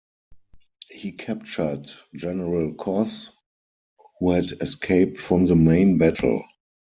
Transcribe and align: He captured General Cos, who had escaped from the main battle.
He 0.89 1.11
captured 1.11 1.91
General 2.15 2.73
Cos, 2.73 3.29
who 4.19 4.31
had 4.31 4.45
escaped 4.59 5.19
from 5.19 5.45
the 5.45 5.55
main 5.55 5.99
battle. 5.99 6.43